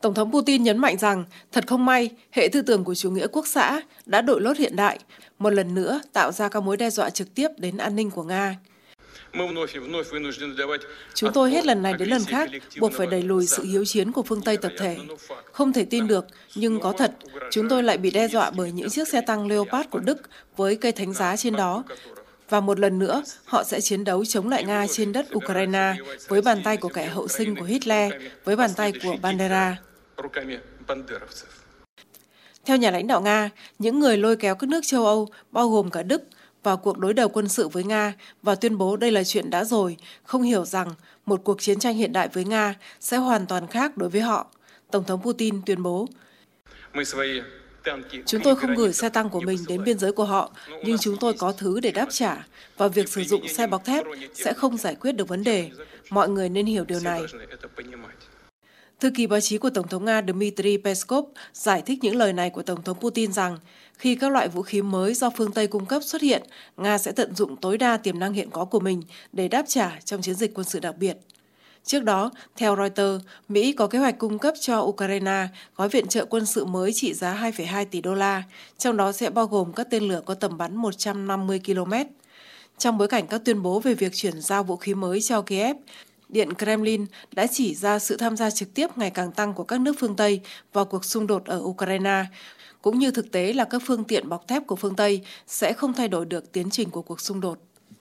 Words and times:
Tổng 0.00 0.14
thống 0.14 0.32
Putin 0.32 0.62
nhấn 0.62 0.78
mạnh 0.78 0.98
rằng, 0.98 1.24
thật 1.52 1.66
không 1.66 1.84
may, 1.84 2.10
hệ 2.30 2.48
tư 2.52 2.62
tưởng 2.62 2.84
của 2.84 2.94
chủ 2.94 3.10
nghĩa 3.10 3.26
quốc 3.26 3.46
xã 3.46 3.80
đã 4.06 4.20
đội 4.20 4.40
lốt 4.40 4.56
hiện 4.56 4.76
đại, 4.76 4.98
một 5.38 5.50
lần 5.50 5.74
nữa 5.74 6.00
tạo 6.12 6.32
ra 6.32 6.48
các 6.48 6.62
mối 6.62 6.76
đe 6.76 6.90
dọa 6.90 7.10
trực 7.10 7.34
tiếp 7.34 7.48
đến 7.56 7.76
an 7.76 7.96
ninh 7.96 8.10
của 8.10 8.22
Nga. 8.22 8.56
Chúng 11.14 11.32
tôi 11.32 11.50
hết 11.50 11.66
lần 11.66 11.82
này 11.82 11.94
đến 11.98 12.08
lần 12.08 12.24
khác 12.24 12.50
buộc 12.80 12.92
phải 12.92 13.06
đẩy 13.06 13.22
lùi 13.22 13.46
sự 13.46 13.64
hiếu 13.64 13.84
chiến 13.84 14.12
của 14.12 14.22
phương 14.22 14.42
Tây 14.42 14.56
tập 14.56 14.72
thể. 14.78 14.96
Không 15.52 15.72
thể 15.72 15.84
tin 15.84 16.06
được, 16.06 16.26
nhưng 16.54 16.80
có 16.80 16.92
thật, 16.92 17.12
chúng 17.50 17.68
tôi 17.68 17.82
lại 17.82 17.98
bị 17.98 18.10
đe 18.10 18.28
dọa 18.28 18.50
bởi 18.50 18.72
những 18.72 18.90
chiếc 18.90 19.08
xe 19.08 19.20
tăng 19.20 19.48
Leopard 19.48 19.88
của 19.90 19.98
Đức 19.98 20.18
với 20.56 20.76
cây 20.76 20.92
thánh 20.92 21.12
giá 21.12 21.36
trên 21.36 21.56
đó. 21.56 21.84
Và 22.48 22.60
một 22.60 22.78
lần 22.80 22.98
nữa, 22.98 23.22
họ 23.44 23.64
sẽ 23.64 23.80
chiến 23.80 24.04
đấu 24.04 24.24
chống 24.24 24.48
lại 24.48 24.64
Nga 24.64 24.86
trên 24.86 25.12
đất 25.12 25.26
Ukraine 25.34 25.94
với 26.28 26.42
bàn 26.42 26.62
tay 26.64 26.76
của 26.76 26.88
kẻ 26.88 27.06
hậu 27.06 27.28
sinh 27.28 27.56
của 27.56 27.64
Hitler, 27.64 28.12
với 28.44 28.56
bàn 28.56 28.70
tay 28.76 28.92
của 29.02 29.16
Bandera. 29.22 29.76
Theo 32.64 32.76
nhà 32.76 32.90
lãnh 32.90 33.06
đạo 33.06 33.20
Nga, 33.20 33.50
những 33.78 34.00
người 34.00 34.16
lôi 34.16 34.36
kéo 34.36 34.54
các 34.54 34.70
nước 34.70 34.80
châu 34.86 35.06
Âu, 35.06 35.28
bao 35.50 35.68
gồm 35.68 35.90
cả 35.90 36.02
Đức, 36.02 36.22
vào 36.62 36.76
cuộc 36.76 36.98
đối 36.98 37.14
đầu 37.14 37.28
quân 37.28 37.48
sự 37.48 37.68
với 37.68 37.84
Nga 37.84 38.14
và 38.42 38.54
tuyên 38.54 38.78
bố 38.78 38.96
đây 38.96 39.10
là 39.10 39.24
chuyện 39.24 39.50
đã 39.50 39.64
rồi, 39.64 39.96
không 40.24 40.42
hiểu 40.42 40.64
rằng 40.64 40.88
một 41.26 41.40
cuộc 41.44 41.60
chiến 41.60 41.78
tranh 41.78 41.96
hiện 41.96 42.12
đại 42.12 42.28
với 42.28 42.44
Nga 42.44 42.74
sẽ 43.00 43.16
hoàn 43.16 43.46
toàn 43.46 43.66
khác 43.66 43.96
đối 43.96 44.08
với 44.08 44.20
họ. 44.20 44.46
Tổng 44.90 45.04
thống 45.04 45.22
Putin 45.22 45.62
tuyên 45.66 45.82
bố. 45.82 46.08
Chúng 48.26 48.42
tôi 48.44 48.56
không 48.56 48.74
gửi 48.74 48.92
xe 48.92 49.08
tăng 49.08 49.30
của 49.30 49.40
mình 49.40 49.58
đến 49.68 49.84
biên 49.84 49.98
giới 49.98 50.12
của 50.12 50.24
họ, 50.24 50.52
nhưng 50.84 50.98
chúng 50.98 51.16
tôi 51.16 51.34
có 51.34 51.52
thứ 51.52 51.80
để 51.80 51.90
đáp 51.90 52.06
trả, 52.10 52.46
và 52.76 52.88
việc 52.88 53.08
sử 53.08 53.22
dụng 53.24 53.48
xe 53.48 53.66
bọc 53.66 53.84
thép 53.84 54.04
sẽ 54.34 54.52
không 54.52 54.76
giải 54.76 54.94
quyết 54.94 55.12
được 55.12 55.28
vấn 55.28 55.44
đề. 55.44 55.70
Mọi 56.10 56.28
người 56.28 56.48
nên 56.48 56.66
hiểu 56.66 56.84
điều 56.84 57.00
này. 57.00 57.22
Thư 59.00 59.10
ký 59.10 59.26
báo 59.26 59.40
chí 59.40 59.58
của 59.58 59.70
Tổng 59.70 59.88
thống 59.88 60.04
Nga 60.04 60.22
Dmitry 60.22 60.76
Peskov 60.76 61.24
giải 61.52 61.82
thích 61.86 61.98
những 62.02 62.16
lời 62.16 62.32
này 62.32 62.50
của 62.50 62.62
Tổng 62.62 62.82
thống 62.82 63.00
Putin 63.00 63.32
rằng 63.32 63.58
khi 63.98 64.14
các 64.14 64.32
loại 64.32 64.48
vũ 64.48 64.62
khí 64.62 64.82
mới 64.82 65.14
do 65.14 65.30
phương 65.30 65.52
Tây 65.52 65.66
cung 65.66 65.86
cấp 65.86 66.02
xuất 66.02 66.22
hiện, 66.22 66.42
Nga 66.76 66.98
sẽ 66.98 67.12
tận 67.12 67.34
dụng 67.34 67.56
tối 67.56 67.78
đa 67.78 67.96
tiềm 67.96 68.18
năng 68.18 68.32
hiện 68.32 68.50
có 68.50 68.64
của 68.64 68.80
mình 68.80 69.02
để 69.32 69.48
đáp 69.48 69.64
trả 69.68 69.98
trong 70.04 70.22
chiến 70.22 70.34
dịch 70.34 70.54
quân 70.54 70.64
sự 70.64 70.80
đặc 70.80 70.94
biệt. 70.98 71.16
Trước 71.84 72.04
đó, 72.04 72.30
theo 72.56 72.76
Reuters, 72.76 73.24
Mỹ 73.48 73.72
có 73.72 73.86
kế 73.86 73.98
hoạch 73.98 74.18
cung 74.18 74.38
cấp 74.38 74.54
cho 74.60 74.80
Ukraine 74.80 75.48
gói 75.76 75.88
viện 75.88 76.06
trợ 76.06 76.24
quân 76.24 76.46
sự 76.46 76.64
mới 76.64 76.92
trị 76.92 77.14
giá 77.14 77.50
2,2 77.56 77.84
tỷ 77.90 78.00
đô 78.00 78.14
la, 78.14 78.42
trong 78.78 78.96
đó 78.96 79.12
sẽ 79.12 79.30
bao 79.30 79.46
gồm 79.46 79.72
các 79.72 79.86
tên 79.90 80.02
lửa 80.02 80.22
có 80.26 80.34
tầm 80.34 80.58
bắn 80.58 80.76
150 80.76 81.60
km. 81.66 81.92
Trong 82.78 82.98
bối 82.98 83.08
cảnh 83.08 83.26
các 83.26 83.42
tuyên 83.44 83.62
bố 83.62 83.80
về 83.80 83.94
việc 83.94 84.12
chuyển 84.14 84.40
giao 84.40 84.64
vũ 84.64 84.76
khí 84.76 84.94
mới 84.94 85.20
cho 85.20 85.42
Kiev, 85.42 85.76
Điện 86.28 86.54
Kremlin 86.58 87.06
đã 87.32 87.46
chỉ 87.46 87.74
ra 87.74 87.98
sự 87.98 88.16
tham 88.16 88.36
gia 88.36 88.50
trực 88.50 88.74
tiếp 88.74 88.98
ngày 88.98 89.10
càng 89.10 89.32
tăng 89.32 89.54
của 89.54 89.64
các 89.64 89.80
nước 89.80 89.96
phương 89.98 90.16
Tây 90.16 90.40
vào 90.72 90.84
cuộc 90.84 91.04
xung 91.04 91.26
đột 91.26 91.44
ở 91.44 91.60
Ukraine, 91.62 92.24
cũng 92.82 92.98
như 92.98 93.10
thực 93.10 93.32
tế 93.32 93.52
là 93.52 93.64
các 93.64 93.82
phương 93.86 94.04
tiện 94.04 94.28
bọc 94.28 94.48
thép 94.48 94.66
của 94.66 94.76
phương 94.76 94.96
Tây 94.96 95.20
sẽ 95.46 95.72
không 95.72 95.92
thay 95.92 96.08
đổi 96.08 96.26
được 96.26 96.52
tiến 96.52 96.70
trình 96.70 96.90
của 96.90 97.02
cuộc 97.02 97.20
xung 97.20 97.40
đột. 97.40 97.67